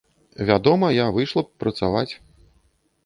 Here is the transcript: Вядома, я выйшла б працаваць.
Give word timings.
Вядома, 0.49 0.89
я 0.95 1.05
выйшла 1.17 1.41
б 1.49 1.65
працаваць. 1.65 2.09